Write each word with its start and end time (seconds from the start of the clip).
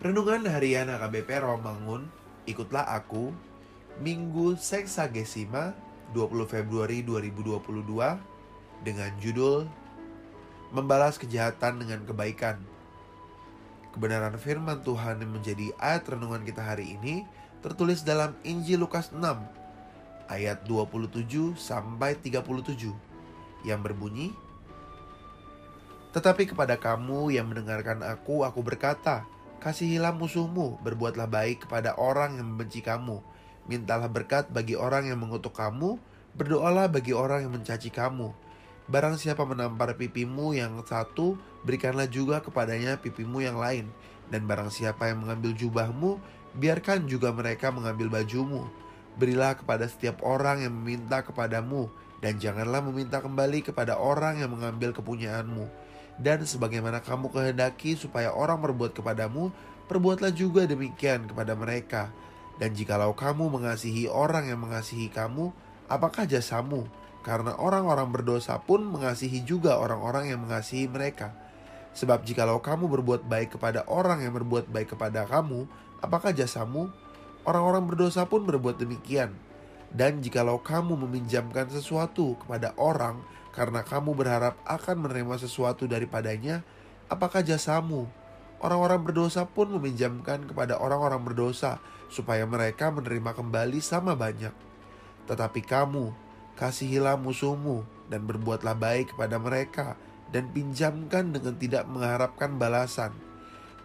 Renungan 0.00 0.48
Harian 0.48 0.88
HKBP 0.88 1.44
Romangun, 1.44 2.08
ikutlah 2.48 2.88
aku, 2.88 3.36
Minggu 4.00 4.56
Seksagesima 4.56 5.76
20 6.16 6.48
Februari 6.48 7.04
2022 7.04 7.60
dengan 8.80 9.12
judul 9.20 9.68
Membalas 10.72 11.20
Kejahatan 11.20 11.84
dengan 11.84 12.00
Kebaikan. 12.08 12.56
Kebenaran 13.92 14.40
firman 14.40 14.80
Tuhan 14.80 15.20
yang 15.20 15.36
menjadi 15.36 15.68
ayat 15.76 16.08
renungan 16.08 16.48
kita 16.48 16.64
hari 16.64 16.96
ini 16.96 17.28
tertulis 17.60 18.00
dalam 18.00 18.32
Injil 18.40 18.80
Lukas 18.80 19.12
6 19.12 19.20
ayat 20.32 20.64
27 20.64 21.60
sampai 21.60 22.16
37 22.16 22.88
yang 23.68 23.84
berbunyi 23.84 24.32
Tetapi 26.16 26.56
kepada 26.56 26.80
kamu 26.80 27.36
yang 27.36 27.52
mendengarkan 27.52 28.00
aku 28.00 28.48
aku 28.48 28.64
berkata 28.64 29.28
Kasihilah 29.60 30.16
musuhmu, 30.16 30.80
berbuatlah 30.80 31.28
baik 31.28 31.68
kepada 31.68 31.92
orang 32.00 32.40
yang 32.40 32.48
membenci 32.48 32.80
kamu. 32.80 33.20
Mintalah 33.68 34.08
berkat 34.08 34.48
bagi 34.48 34.72
orang 34.72 35.12
yang 35.12 35.20
mengutuk 35.20 35.52
kamu, 35.52 36.00
berdoalah 36.32 36.88
bagi 36.88 37.12
orang 37.12 37.44
yang 37.44 37.52
mencaci 37.52 37.92
kamu. 37.92 38.32
Barang 38.88 39.20
siapa 39.20 39.44
menampar 39.44 40.00
pipimu 40.00 40.56
yang 40.56 40.80
satu, 40.88 41.36
berikanlah 41.68 42.08
juga 42.08 42.40
kepadanya 42.40 43.04
pipimu 43.04 43.44
yang 43.44 43.60
lain. 43.60 43.92
Dan 44.32 44.48
barang 44.48 44.72
siapa 44.72 45.12
yang 45.12 45.28
mengambil 45.28 45.52
jubahmu, 45.52 46.16
biarkan 46.56 47.04
juga 47.04 47.28
mereka 47.28 47.68
mengambil 47.68 48.08
bajumu. 48.08 48.64
Berilah 49.20 49.60
kepada 49.60 49.84
setiap 49.84 50.24
orang 50.24 50.64
yang 50.64 50.72
meminta 50.72 51.20
kepadamu, 51.20 51.92
dan 52.24 52.40
janganlah 52.40 52.80
meminta 52.80 53.20
kembali 53.20 53.60
kepada 53.60 54.00
orang 54.00 54.40
yang 54.40 54.56
mengambil 54.56 54.96
kepunyaanmu 54.96 55.89
dan 56.20 56.44
sebagaimana 56.44 57.00
kamu 57.00 57.32
kehendaki 57.32 57.96
supaya 57.96 58.28
orang 58.36 58.60
berbuat 58.60 58.92
kepadamu, 58.92 59.48
perbuatlah 59.88 60.30
juga 60.36 60.68
demikian 60.68 61.24
kepada 61.24 61.56
mereka. 61.56 62.12
Dan 62.60 62.76
jikalau 62.76 63.16
kamu 63.16 63.48
mengasihi 63.48 64.04
orang 64.04 64.52
yang 64.52 64.60
mengasihi 64.60 65.08
kamu, 65.08 65.48
apakah 65.88 66.28
jasamu? 66.28 66.84
Karena 67.24 67.56
orang-orang 67.56 68.12
berdosa 68.12 68.60
pun 68.60 68.84
mengasihi 68.84 69.40
juga 69.48 69.80
orang-orang 69.80 70.28
yang 70.28 70.44
mengasihi 70.44 70.84
mereka. 70.92 71.32
Sebab 71.96 72.22
jikalau 72.28 72.60
kamu 72.60 72.86
berbuat 73.00 73.24
baik 73.24 73.56
kepada 73.56 73.88
orang 73.88 74.20
yang 74.20 74.36
berbuat 74.36 74.68
baik 74.68 74.92
kepada 74.92 75.24
kamu, 75.24 75.64
apakah 76.04 76.36
jasamu? 76.36 76.92
Orang-orang 77.48 77.88
berdosa 77.88 78.28
pun 78.28 78.44
berbuat 78.44 78.76
demikian. 78.76 79.32
Dan 79.90 80.22
jikalau 80.22 80.62
kamu 80.62 80.94
meminjamkan 80.94 81.66
sesuatu 81.66 82.38
kepada 82.38 82.70
orang 82.78 83.18
karena 83.50 83.82
kamu 83.82 84.14
berharap 84.14 84.54
akan 84.62 85.02
menerima 85.02 85.42
sesuatu 85.42 85.90
daripadanya, 85.90 86.62
apakah 87.10 87.42
jasamu? 87.42 88.06
Orang-orang 88.62 89.02
berdosa 89.02 89.42
pun 89.50 89.66
meminjamkan 89.74 90.46
kepada 90.46 90.78
orang-orang 90.78 91.18
berdosa 91.26 91.82
supaya 92.06 92.46
mereka 92.46 92.92
menerima 92.94 93.34
kembali 93.34 93.82
sama 93.82 94.14
banyak. 94.14 94.54
Tetapi 95.26 95.60
kamu, 95.66 96.14
kasihilah 96.54 97.18
musuhmu 97.18 97.82
dan 98.06 98.28
berbuatlah 98.30 98.78
baik 98.78 99.16
kepada 99.16 99.42
mereka 99.42 99.98
dan 100.30 100.46
pinjamkan 100.54 101.34
dengan 101.34 101.58
tidak 101.58 101.88
mengharapkan 101.90 102.54
balasan. 102.60 103.10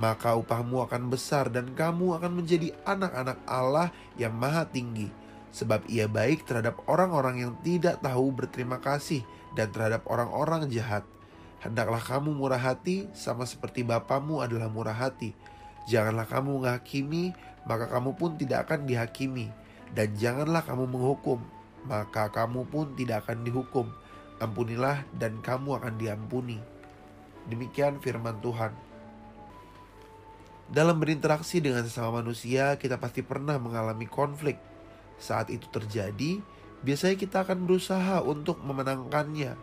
Maka 0.00 0.34
upahmu 0.34 0.82
akan 0.88 1.12
besar 1.12 1.52
dan 1.52 1.76
kamu 1.78 2.18
akan 2.18 2.42
menjadi 2.42 2.74
anak-anak 2.82 3.38
Allah 3.44 3.92
yang 4.16 4.34
maha 4.34 4.66
tinggi 4.66 5.21
sebab 5.52 5.84
ia 5.86 6.08
baik 6.08 6.48
terhadap 6.48 6.80
orang-orang 6.88 7.44
yang 7.44 7.52
tidak 7.60 8.00
tahu 8.00 8.32
berterima 8.32 8.80
kasih 8.80 9.20
dan 9.52 9.68
terhadap 9.68 10.08
orang-orang 10.08 10.66
jahat. 10.72 11.04
Hendaklah 11.60 12.00
kamu 12.02 12.34
murah 12.34 12.58
hati 12.58 13.06
sama 13.14 13.46
seperti 13.46 13.86
Bapamu 13.86 14.42
adalah 14.42 14.66
murah 14.66 14.96
hati. 14.96 15.36
Janganlah 15.86 16.26
kamu 16.26 16.58
menghakimi, 16.58 17.36
maka 17.68 17.86
kamu 17.86 18.18
pun 18.18 18.34
tidak 18.34 18.66
akan 18.66 18.88
dihakimi. 18.88 19.52
Dan 19.92 20.16
janganlah 20.18 20.64
kamu 20.64 20.88
menghukum, 20.88 21.38
maka 21.86 22.32
kamu 22.32 22.66
pun 22.66 22.96
tidak 22.98 23.28
akan 23.28 23.46
dihukum. 23.46 23.86
Ampunilah 24.42 25.06
dan 25.14 25.38
kamu 25.38 25.78
akan 25.78 25.94
diampuni. 26.00 26.58
Demikian 27.46 28.02
firman 28.02 28.42
Tuhan. 28.42 28.74
Dalam 30.72 30.98
berinteraksi 30.98 31.62
dengan 31.62 31.84
sesama 31.86 32.24
manusia, 32.24 32.74
kita 32.80 32.98
pasti 32.98 33.22
pernah 33.22 33.60
mengalami 33.60 34.08
konflik 34.08 34.71
saat 35.22 35.48
itu 35.54 35.70
terjadi, 35.70 36.42
biasanya 36.82 37.14
kita 37.14 37.46
akan 37.46 37.62
berusaha 37.62 38.18
untuk 38.26 38.58
memenangkannya. 38.66 39.54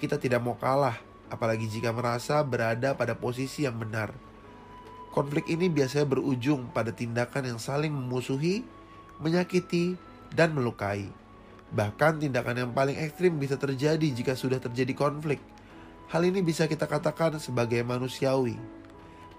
Kita 0.00 0.16
tidak 0.16 0.40
mau 0.40 0.56
kalah, 0.56 0.96
apalagi 1.28 1.68
jika 1.68 1.92
merasa 1.92 2.40
berada 2.40 2.96
pada 2.96 3.12
posisi 3.12 3.68
yang 3.68 3.76
benar. 3.76 4.16
Konflik 5.12 5.46
ini 5.46 5.70
biasanya 5.70 6.08
berujung 6.10 6.72
pada 6.74 6.90
tindakan 6.90 7.54
yang 7.54 7.60
saling 7.62 7.94
memusuhi, 7.94 8.66
menyakiti, 9.22 9.94
dan 10.34 10.50
melukai. 10.56 11.06
Bahkan 11.70 12.18
tindakan 12.18 12.66
yang 12.66 12.72
paling 12.74 12.98
ekstrim 12.98 13.38
bisa 13.38 13.54
terjadi 13.54 14.02
jika 14.10 14.34
sudah 14.34 14.58
terjadi 14.58 14.90
konflik. 14.96 15.38
Hal 16.10 16.26
ini 16.26 16.42
bisa 16.42 16.66
kita 16.66 16.90
katakan 16.90 17.38
sebagai 17.38 17.78
manusiawi. 17.86 18.58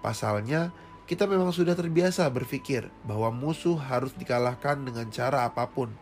Pasalnya, 0.00 0.72
kita 1.06 1.22
memang 1.30 1.54
sudah 1.54 1.78
terbiasa 1.78 2.26
berpikir 2.34 2.90
bahwa 3.06 3.30
musuh 3.30 3.78
harus 3.78 4.10
dikalahkan 4.18 4.82
dengan 4.82 5.06
cara 5.14 5.46
apa 5.46 5.70
pun. 5.70 5.94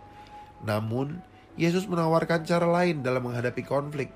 Namun, 0.64 1.20
Yesus 1.60 1.84
menawarkan 1.84 2.48
cara 2.48 2.64
lain 2.64 3.04
dalam 3.04 3.28
menghadapi 3.28 3.68
konflik, 3.68 4.08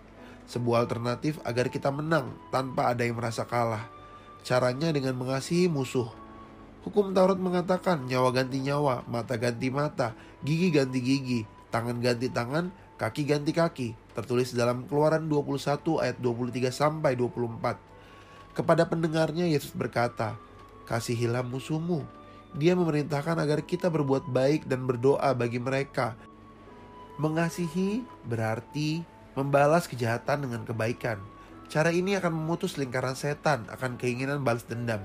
sebuah 0.48 0.88
alternatif 0.88 1.36
agar 1.44 1.68
kita 1.68 1.92
menang 1.92 2.32
tanpa 2.48 2.88
ada 2.88 3.04
yang 3.04 3.20
merasa 3.20 3.44
kalah. 3.44 3.84
Caranya 4.40 4.88
dengan 4.88 5.12
mengasihi 5.12 5.68
musuh. 5.68 6.08
Hukum 6.88 7.12
Taurat 7.12 7.36
mengatakan 7.36 8.08
nyawa 8.08 8.32
ganti 8.32 8.64
nyawa, 8.64 9.04
mata 9.04 9.36
ganti 9.36 9.68
mata, 9.68 10.16
gigi 10.40 10.72
ganti 10.72 11.04
gigi, 11.04 11.40
tangan 11.68 12.00
ganti 12.00 12.32
tangan, 12.32 12.72
kaki 12.96 13.28
ganti 13.28 13.52
kaki. 13.52 13.88
Tertulis 14.16 14.56
dalam 14.56 14.88
Keluaran 14.88 15.28
21 15.28 16.00
ayat 16.00 16.16
23 16.16 16.72
sampai 16.72 17.12
24. 17.12 18.56
Kepada 18.56 18.88
pendengarnya 18.88 19.44
Yesus 19.44 19.76
berkata, 19.76 20.47
Kasihilah 20.88 21.44
musuhmu. 21.44 22.00
Dia 22.56 22.72
memerintahkan 22.72 23.36
agar 23.36 23.60
kita 23.60 23.92
berbuat 23.92 24.32
baik 24.32 24.64
dan 24.64 24.88
berdoa 24.88 25.36
bagi 25.36 25.60
mereka. 25.60 26.16
Mengasihi 27.20 28.08
berarti 28.24 29.04
membalas 29.36 29.84
kejahatan 29.84 30.48
dengan 30.48 30.64
kebaikan. 30.64 31.20
Cara 31.68 31.92
ini 31.92 32.16
akan 32.16 32.32
memutus 32.32 32.80
lingkaran 32.80 33.12
setan 33.12 33.68
akan 33.68 34.00
keinginan 34.00 34.40
balas 34.40 34.64
dendam. 34.64 35.04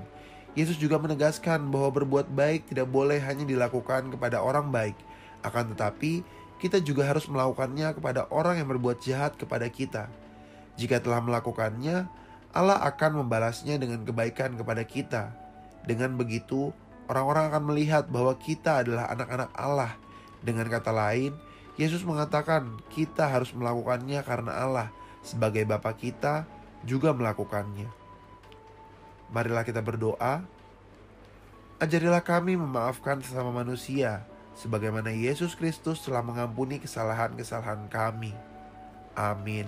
Yesus 0.55 0.79
juga 0.79 0.95
menegaskan 0.95 1.67
bahwa 1.67 1.91
berbuat 1.91 2.31
baik 2.31 2.71
tidak 2.71 2.87
boleh 2.87 3.19
hanya 3.19 3.43
dilakukan 3.43 4.07
kepada 4.07 4.39
orang 4.39 4.71
baik, 4.71 4.95
akan 5.43 5.75
tetapi 5.75 6.23
kita 6.63 6.79
juga 6.79 7.03
harus 7.03 7.27
melakukannya 7.27 7.91
kepada 7.91 8.31
orang 8.31 8.63
yang 8.63 8.71
berbuat 8.71 9.03
jahat 9.03 9.35
kepada 9.35 9.67
kita. 9.67 10.07
Jika 10.79 11.03
telah 11.03 11.19
melakukannya, 11.19 12.07
Allah 12.55 12.79
akan 12.85 13.25
membalasnya 13.25 13.75
dengan 13.81 14.05
kebaikan 14.07 14.55
kepada 14.55 14.85
kita. 14.87 15.42
Dengan 15.83 16.15
begitu, 16.15 16.71
orang-orang 17.11 17.51
akan 17.51 17.63
melihat 17.71 18.07
bahwa 18.07 18.35
kita 18.39 18.83
adalah 18.83 19.11
anak-anak 19.11 19.51
Allah. 19.55 19.93
Dengan 20.43 20.67
kata 20.67 20.91
lain, 20.91 21.35
Yesus 21.79 22.03
mengatakan 22.03 22.77
kita 22.93 23.25
harus 23.27 23.55
melakukannya 23.55 24.19
karena 24.21 24.51
Allah 24.53 24.87
sebagai 25.23 25.63
Bapa 25.65 25.95
kita 25.95 26.45
juga 26.83 27.15
melakukannya. 27.15 27.87
Marilah 29.33 29.65
kita 29.65 29.81
berdoa. 29.81 30.45
Ajarilah 31.81 32.21
kami 32.21 32.53
memaafkan 32.55 33.19
sesama 33.25 33.49
manusia 33.49 34.23
sebagaimana 34.53 35.09
Yesus 35.09 35.57
Kristus 35.57 36.05
telah 36.05 36.21
mengampuni 36.21 36.77
kesalahan-kesalahan 36.77 37.89
kami. 37.89 38.31
Amin. 39.17 39.67